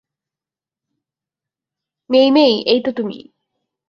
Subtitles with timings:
[2.09, 3.17] মেই-মেই, এইতো তুমি।